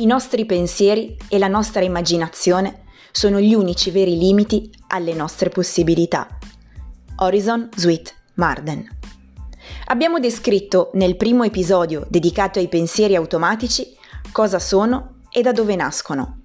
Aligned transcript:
I 0.00 0.06
nostri 0.06 0.46
pensieri 0.46 1.16
e 1.28 1.38
la 1.38 1.48
nostra 1.48 1.82
immaginazione 1.82 2.82
sono 3.10 3.40
gli 3.40 3.52
unici 3.52 3.90
veri 3.90 4.16
limiti 4.16 4.70
alle 4.88 5.12
nostre 5.12 5.48
possibilità. 5.48 6.38
Horizon 7.16 7.68
Sweet 7.74 8.14
Marden. 8.34 8.88
Abbiamo 9.86 10.20
descritto 10.20 10.90
nel 10.94 11.16
primo 11.16 11.42
episodio 11.42 12.06
dedicato 12.08 12.60
ai 12.60 12.68
pensieri 12.68 13.16
automatici 13.16 13.92
cosa 14.30 14.60
sono 14.60 15.22
e 15.32 15.42
da 15.42 15.50
dove 15.50 15.74
nascono. 15.74 16.42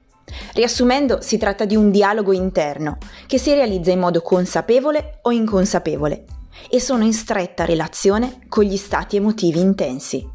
Riassumendo, 0.54 1.22
si 1.22 1.38
tratta 1.38 1.66
di 1.66 1.76
un 1.76 1.92
dialogo 1.92 2.34
interno 2.34 2.98
che 3.28 3.38
si 3.38 3.54
realizza 3.54 3.92
in 3.92 4.00
modo 4.00 4.22
consapevole 4.22 5.20
o 5.22 5.32
inconsapevole 5.32 6.26
e 6.72 6.80
sono 6.80 7.04
in 7.04 7.14
stretta 7.14 7.66
relazione 7.66 8.40
con 8.50 8.64
gli 8.64 8.78
stati 8.78 9.16
emotivi 9.16 9.60
intensi. 9.60 10.33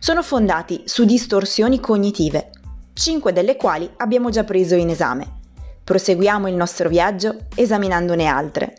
Sono 0.00 0.22
fondati 0.22 0.82
su 0.84 1.04
distorsioni 1.04 1.80
cognitive, 1.80 2.50
cinque 2.92 3.32
delle 3.32 3.56
quali 3.56 3.90
abbiamo 3.96 4.30
già 4.30 4.44
preso 4.44 4.76
in 4.76 4.90
esame. 4.90 5.40
Proseguiamo 5.82 6.46
il 6.48 6.54
nostro 6.54 6.88
viaggio 6.88 7.34
esaminandone 7.54 8.26
altre. 8.26 8.78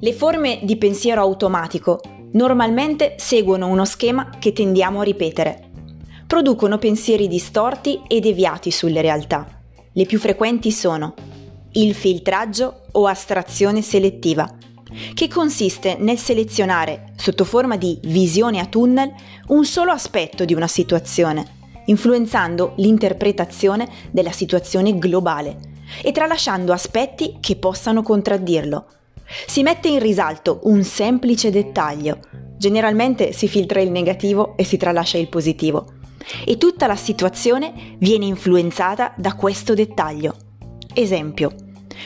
Le 0.00 0.12
forme 0.12 0.58
di 0.64 0.76
pensiero 0.76 1.20
automatico 1.20 2.00
normalmente 2.32 3.14
seguono 3.16 3.68
uno 3.68 3.84
schema 3.84 4.28
che 4.40 4.52
tendiamo 4.52 5.00
a 5.00 5.04
ripetere. 5.04 5.70
Producono 6.26 6.78
pensieri 6.78 7.28
distorti 7.28 8.02
e 8.08 8.18
deviati 8.18 8.72
sulle 8.72 9.00
realtà. 9.00 9.53
Le 9.96 10.06
più 10.06 10.18
frequenti 10.18 10.72
sono 10.72 11.14
il 11.74 11.94
filtraggio 11.94 12.86
o 12.90 13.06
astrazione 13.06 13.80
selettiva, 13.80 14.52
che 15.14 15.28
consiste 15.28 15.96
nel 16.00 16.18
selezionare, 16.18 17.12
sotto 17.14 17.44
forma 17.44 17.76
di 17.76 18.00
visione 18.02 18.58
a 18.58 18.66
tunnel, 18.66 19.12
un 19.48 19.64
solo 19.64 19.92
aspetto 19.92 20.44
di 20.44 20.52
una 20.52 20.66
situazione, 20.66 21.46
influenzando 21.86 22.72
l'interpretazione 22.78 23.88
della 24.10 24.32
situazione 24.32 24.98
globale 24.98 25.58
e 26.02 26.10
tralasciando 26.10 26.72
aspetti 26.72 27.36
che 27.38 27.54
possano 27.54 28.02
contraddirlo. 28.02 28.86
Si 29.46 29.62
mette 29.62 29.86
in 29.86 30.00
risalto 30.00 30.58
un 30.64 30.82
semplice 30.82 31.50
dettaglio. 31.50 32.18
Generalmente 32.58 33.32
si 33.32 33.46
filtra 33.46 33.80
il 33.80 33.92
negativo 33.92 34.56
e 34.56 34.64
si 34.64 34.76
tralascia 34.76 35.18
il 35.18 35.28
positivo. 35.28 35.93
E 36.44 36.56
tutta 36.56 36.86
la 36.86 36.96
situazione 36.96 37.96
viene 37.98 38.26
influenzata 38.26 39.12
da 39.16 39.34
questo 39.34 39.74
dettaglio. 39.74 40.36
Esempio. 40.92 41.54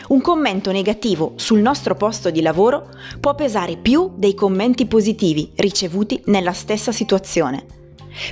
Un 0.08 0.20
commento 0.20 0.70
negativo 0.70 1.32
sul 1.36 1.60
nostro 1.60 1.94
posto 1.94 2.30
di 2.30 2.42
lavoro 2.42 2.88
può 3.20 3.34
pesare 3.34 3.76
più 3.76 4.12
dei 4.16 4.34
commenti 4.34 4.86
positivi 4.86 5.52
ricevuti 5.56 6.20
nella 6.26 6.52
stessa 6.52 6.92
situazione. 6.92 7.64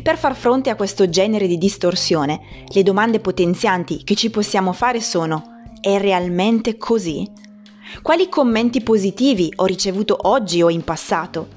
Per 0.03 0.17
far 0.17 0.34
fronte 0.34 0.70
a 0.70 0.75
questo 0.75 1.09
genere 1.09 1.47
di 1.47 1.59
distorsione, 1.59 2.65
le 2.67 2.83
domande 2.83 3.21
potenzianti 3.21 4.03
che 4.05 4.15
ci 4.15 4.31
possiamo 4.31 4.73
fare 4.73 5.00
sono 5.00 5.55
è 5.81 5.98
realmente 5.98 6.77
così? 6.77 7.31
Quali 8.03 8.28
commenti 8.28 8.83
positivi 8.83 9.53
ho 9.56 9.65
ricevuto 9.65 10.17
oggi 10.23 10.61
o 10.62 10.71
in 10.71 10.83
passato? 10.83 11.48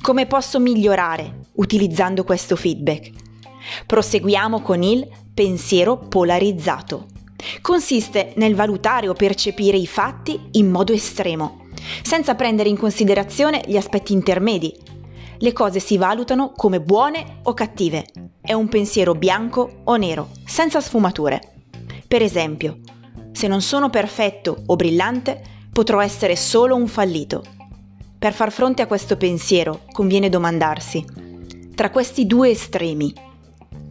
Come 0.00 0.26
posso 0.26 0.60
migliorare 0.60 1.40
utilizzando 1.54 2.24
questo 2.24 2.56
feedback? 2.56 3.23
Proseguiamo 3.86 4.60
con 4.60 4.82
il 4.82 5.08
pensiero 5.32 5.98
polarizzato. 5.98 7.06
Consiste 7.60 8.32
nel 8.36 8.54
valutare 8.54 9.08
o 9.08 9.12
percepire 9.14 9.76
i 9.76 9.86
fatti 9.86 10.48
in 10.52 10.70
modo 10.70 10.92
estremo, 10.92 11.66
senza 12.02 12.34
prendere 12.34 12.68
in 12.68 12.78
considerazione 12.78 13.62
gli 13.66 13.76
aspetti 13.76 14.12
intermedi. 14.12 14.74
Le 15.38 15.52
cose 15.52 15.80
si 15.80 15.98
valutano 15.98 16.52
come 16.52 16.80
buone 16.80 17.40
o 17.42 17.54
cattive. 17.54 18.06
È 18.40 18.52
un 18.52 18.68
pensiero 18.68 19.14
bianco 19.14 19.80
o 19.84 19.96
nero, 19.96 20.30
senza 20.46 20.80
sfumature. 20.80 21.40
Per 22.06 22.22
esempio, 22.22 22.78
se 23.32 23.48
non 23.48 23.60
sono 23.60 23.90
perfetto 23.90 24.62
o 24.66 24.76
brillante, 24.76 25.42
potrò 25.72 26.00
essere 26.00 26.36
solo 26.36 26.76
un 26.76 26.86
fallito. 26.86 27.42
Per 28.16 28.32
far 28.32 28.52
fronte 28.52 28.80
a 28.80 28.86
questo 28.86 29.16
pensiero 29.16 29.80
conviene 29.92 30.28
domandarsi, 30.28 31.04
tra 31.74 31.90
questi 31.90 32.26
due 32.26 32.50
estremi, 32.50 33.12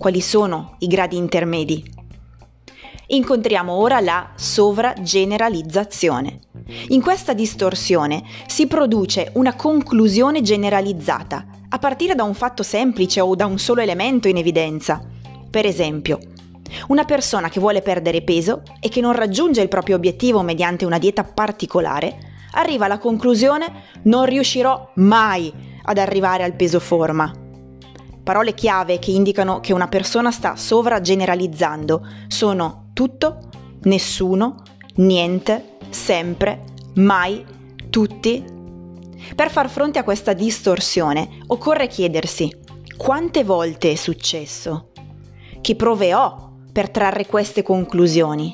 quali 0.03 0.19
sono 0.19 0.75
i 0.80 0.88
gradi 0.88 1.16
intermedi? 1.16 1.81
Incontriamo 3.08 3.72
ora 3.72 4.02
la 4.02 4.31
sovrageneralizzazione. 4.36 6.41
In 6.90 7.02
questa 7.02 7.31
distorsione 7.31 8.22
si 8.46 8.68
produce 8.68 9.30
una 9.36 9.56
conclusione 9.56 10.41
generalizzata, 10.41 11.46
a 11.69 11.80
partire 11.80 12.16
da 12.16 12.24
un 12.24 12.34
fatto 12.34 12.64
semplice 12.64 13.22
o 13.22 13.34
da 13.34 13.46
un 13.46 13.58
solo 13.59 13.80
elemento 13.80 14.28
in 14.28 14.36
evidenza. 14.36 15.02
Per 15.50 15.66
esempio, 15.66 16.20
una 16.88 17.06
persona 17.06 17.47
che 17.47 17.62
vuole 17.62 17.81
perdere 17.81 18.24
peso 18.24 18.64
e 18.81 18.90
che 18.90 19.00
non 19.00 19.14
raggiunge 19.14 19.62
il 19.62 19.70
proprio 19.70 19.96
obiettivo 19.96 20.41
mediante 20.41 20.84
una 20.84 21.00
dieta 21.00 21.24
particolare 21.24 22.18
arriva 22.52 22.84
alla 22.84 22.97
conclusione 22.97 23.84
non 24.02 24.25
riuscirò 24.25 24.91
mai 24.96 25.50
ad 25.81 25.97
arrivare 25.97 26.44
al 26.44 26.56
peso 26.56 26.81
forma. 26.81 27.43
Parole 28.23 28.53
chiave 28.53 29.00
che 29.00 29.11
indicano 29.11 29.59
che 29.59 29.73
una 29.73 29.88
persona 29.88 30.31
sta 30.31 30.56
sovrageneralizzando 30.56 32.07
sono 32.28 32.89
tutto, 32.94 33.50
nessuno, 33.84 34.63
niente, 34.95 35.78
sempre, 35.89 36.63
mai, 36.95 37.45
tutti. 37.89 38.44
Per 39.35 39.50
far 39.51 39.69
fronte 39.69 40.00
a 40.00 40.03
questa 40.03 40.34
distorsione 40.34 41.39
occorre 41.47 41.88
chiedersi 41.88 42.61
quante 42.95 43.44
volte 43.44 43.91
è 43.91 43.95
successo? 43.95 44.91
Che 45.59 45.75
prove 45.75 46.13
ho 46.13 46.59
per 46.72 46.90
trarre 46.90 47.25
queste 47.25 47.61
conclusioni? 47.61 48.53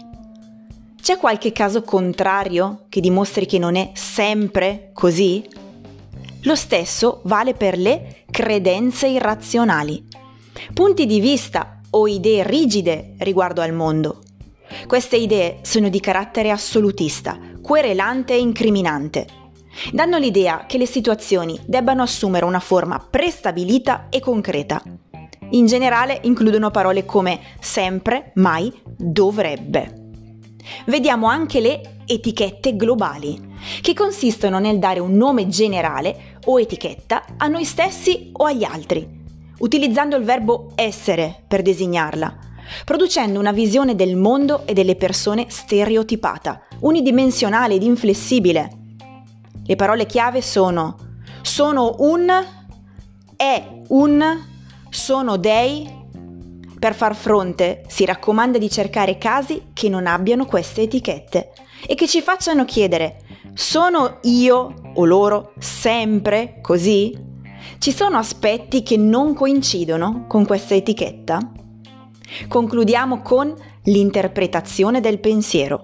C'è 0.99 1.17
qualche 1.17 1.51
caso 1.51 1.83
contrario 1.83 2.85
che 2.89 3.01
dimostri 3.01 3.45
che 3.45 3.59
non 3.59 3.75
è 3.75 3.91
sempre 3.93 4.89
così? 4.93 5.47
Lo 6.43 6.55
stesso 6.55 7.19
vale 7.23 7.53
per 7.53 7.77
le 7.77 8.23
credenze 8.31 9.07
irrazionali, 9.07 10.05
punti 10.73 11.05
di 11.05 11.19
vista 11.19 11.81
o 11.89 12.07
idee 12.07 12.43
rigide 12.43 13.15
riguardo 13.19 13.61
al 13.61 13.73
mondo. 13.73 14.21
Queste 14.87 15.17
idee 15.17 15.59
sono 15.63 15.89
di 15.89 15.99
carattere 15.99 16.49
assolutista, 16.49 17.37
querelante 17.61 18.33
e 18.33 18.39
incriminante. 18.39 19.27
Danno 19.91 20.17
l'idea 20.17 20.65
che 20.65 20.77
le 20.77 20.85
situazioni 20.85 21.59
debbano 21.65 22.03
assumere 22.03 22.45
una 22.45 22.59
forma 22.59 22.99
prestabilita 22.99 24.07
e 24.09 24.21
concreta. 24.21 24.81
In 25.51 25.65
generale 25.65 26.19
includono 26.23 26.71
parole 26.71 27.03
come 27.03 27.39
sempre, 27.59 28.31
mai, 28.35 28.71
dovrebbe. 28.85 29.93
Vediamo 30.85 31.27
anche 31.27 31.59
le 31.59 31.97
etichette 32.05 32.75
globali, 32.75 33.48
che 33.81 33.93
consistono 33.93 34.59
nel 34.59 34.79
dare 34.79 34.99
un 34.99 35.15
nome 35.15 35.47
generale 35.47 36.37
o 36.45 36.59
etichetta 36.59 37.25
a 37.37 37.47
noi 37.47 37.65
stessi 37.65 38.29
o 38.33 38.45
agli 38.45 38.63
altri, 38.63 39.07
utilizzando 39.59 40.15
il 40.15 40.23
verbo 40.23 40.71
essere 40.75 41.43
per 41.47 41.61
designarla, 41.61 42.37
producendo 42.85 43.39
una 43.39 43.51
visione 43.51 43.95
del 43.95 44.15
mondo 44.15 44.65
e 44.65 44.73
delle 44.73 44.95
persone 44.95 45.45
stereotipata, 45.49 46.61
unidimensionale 46.79 47.75
ed 47.75 47.83
inflessibile. 47.83 48.69
Le 49.65 49.75
parole 49.75 50.05
chiave 50.05 50.41
sono 50.41 51.07
sono 51.41 51.95
un, 51.99 52.27
è 53.35 53.81
un, 53.87 54.43
sono 54.89 55.37
dei... 55.37 55.97
Per 56.79 56.95
far 56.95 57.13
fronte 57.13 57.83
si 57.87 58.05
raccomanda 58.05 58.57
di 58.57 58.69
cercare 58.69 59.17
casi 59.17 59.71
che 59.73 59.89
non 59.89 60.07
abbiano 60.07 60.45
queste 60.45 60.83
etichette 60.83 61.51
e 61.85 61.93
che 61.93 62.07
ci 62.07 62.21
facciano 62.21 62.63
chiedere 62.63 63.23
sono 63.59 64.19
io 64.21 64.73
o 64.93 65.03
loro 65.03 65.51
sempre 65.59 66.59
così? 66.61 67.13
Ci 67.77 67.91
sono 67.91 68.17
aspetti 68.17 68.83
che 68.83 68.95
non 68.95 69.33
coincidono 69.33 70.27
con 70.29 70.45
questa 70.45 70.75
etichetta? 70.75 71.39
Concludiamo 72.47 73.21
con 73.21 73.53
l'interpretazione 73.83 75.01
del 75.01 75.19
pensiero. 75.19 75.81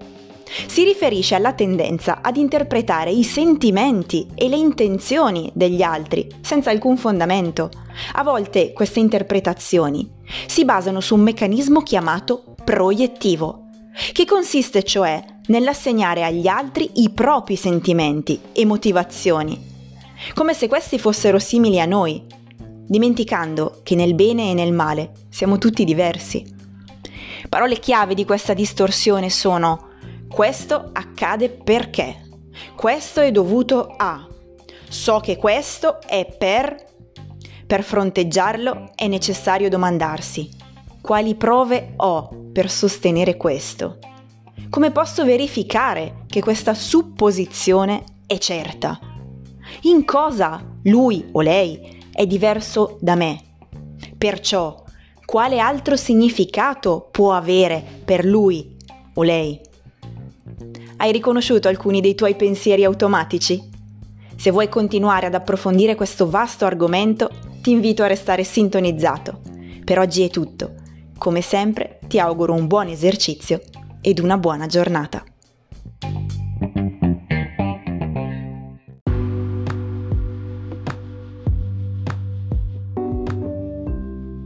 Si 0.66 0.84
riferisce 0.84 1.34
alla 1.34 1.52
tendenza 1.52 2.20
ad 2.22 2.38
interpretare 2.38 3.10
i 3.10 3.24
sentimenti 3.24 4.26
e 4.34 4.48
le 4.48 4.56
intenzioni 4.56 5.50
degli 5.52 5.82
altri 5.82 6.26
senza 6.40 6.70
alcun 6.70 6.96
fondamento. 6.96 7.68
A 8.14 8.22
volte 8.22 8.72
queste 8.72 9.00
interpretazioni 9.00 10.10
si 10.46 10.64
basano 10.64 11.02
su 11.02 11.14
un 11.14 11.20
meccanismo 11.20 11.82
chiamato 11.82 12.54
proiettivo, 12.64 13.66
che 14.12 14.24
consiste 14.24 14.82
cioè 14.82 15.22
nell'assegnare 15.46 16.24
agli 16.24 16.46
altri 16.46 16.90
i 16.94 17.10
propri 17.10 17.56
sentimenti 17.56 18.40
e 18.52 18.64
motivazioni, 18.64 19.74
come 20.34 20.54
se 20.54 20.68
questi 20.68 20.98
fossero 20.98 21.38
simili 21.38 21.80
a 21.80 21.86
noi, 21.86 22.24
dimenticando 22.86 23.80
che 23.82 23.94
nel 23.94 24.14
bene 24.14 24.50
e 24.50 24.54
nel 24.54 24.72
male 24.72 25.12
siamo 25.28 25.58
tutti 25.58 25.84
diversi. 25.84 26.54
Parole 27.48 27.78
chiave 27.78 28.14
di 28.14 28.24
questa 28.24 28.54
distorsione 28.54 29.30
sono 29.30 29.90
questo 30.28 30.90
accade 30.92 31.50
perché. 31.50 32.24
Questo 32.74 33.20
è 33.20 33.30
dovuto 33.30 33.94
a. 33.96 34.26
So 34.88 35.20
che 35.20 35.36
questo 35.36 36.00
è 36.00 36.26
per... 36.36 36.84
Per 37.66 37.82
fronteggiarlo 37.82 38.92
è 38.94 39.08
necessario 39.08 39.68
domandarsi 39.68 40.64
quali 41.06 41.36
prove 41.36 41.92
ho 41.98 42.28
per 42.52 42.68
sostenere 42.68 43.36
questo. 43.36 43.98
Come 44.70 44.90
posso 44.90 45.24
verificare 45.24 46.24
che 46.26 46.40
questa 46.40 46.74
supposizione 46.74 48.04
è 48.26 48.36
certa? 48.38 48.98
In 49.82 50.04
cosa 50.04 50.62
lui 50.84 51.28
o 51.32 51.40
lei 51.40 52.02
è 52.10 52.26
diverso 52.26 52.98
da 53.00 53.14
me? 53.14 53.40
Perciò, 54.18 54.82
quale 55.24 55.60
altro 55.60 55.96
significato 55.96 57.08
può 57.10 57.32
avere 57.32 57.82
per 58.04 58.24
lui 58.24 58.76
o 59.14 59.22
lei? 59.22 59.60
Hai 60.96 61.12
riconosciuto 61.12 61.68
alcuni 61.68 62.00
dei 62.00 62.14
tuoi 62.14 62.34
pensieri 62.34 62.84
automatici? 62.84 63.62
Se 64.36 64.50
vuoi 64.50 64.68
continuare 64.68 65.26
ad 65.26 65.34
approfondire 65.34 65.94
questo 65.94 66.28
vasto 66.28 66.64
argomento, 66.64 67.30
ti 67.62 67.70
invito 67.70 68.02
a 68.02 68.08
restare 68.08 68.42
sintonizzato. 68.42 69.40
Per 69.84 69.98
oggi 69.98 70.22
è 70.22 70.28
tutto. 70.28 70.74
Come 71.18 71.40
sempre, 71.40 71.98
ti 72.06 72.18
auguro 72.18 72.52
un 72.52 72.66
buon 72.66 72.88
esercizio 72.88 73.60
ed 74.06 74.20
una 74.20 74.38
buona 74.38 74.66
giornata. 74.66 75.24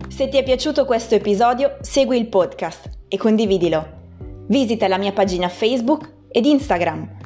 Se 0.08 0.28
ti 0.30 0.38
è 0.38 0.42
piaciuto 0.42 0.86
questo 0.86 1.14
episodio, 1.14 1.76
segui 1.82 2.16
il 2.16 2.28
podcast 2.28 2.88
e 3.06 3.18
condividilo. 3.18 3.98
Visita 4.46 4.88
la 4.88 4.96
mia 4.96 5.12
pagina 5.12 5.50
Facebook 5.50 6.10
ed 6.30 6.46
Instagram 6.46 7.16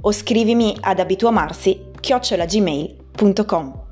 o 0.00 0.10
scrivimi 0.10 0.76
ad 0.80 0.98
abituamarsi 0.98 1.92
chiocciolagmail.com. 2.00 3.83